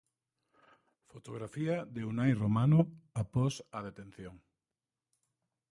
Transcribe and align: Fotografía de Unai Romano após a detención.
Fotografía 1.11 1.75
de 1.95 2.01
Unai 2.11 2.31
Romano 2.43 2.79
após 3.23 3.53
a 3.77 3.79
detención. 3.87 4.35